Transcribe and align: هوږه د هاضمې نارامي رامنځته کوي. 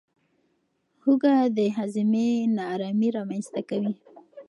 هوږه 1.03 1.33
د 1.57 1.59
هاضمې 1.77 2.29
نارامي 2.57 3.09
رامنځته 3.17 3.61
کوي. 3.69 3.93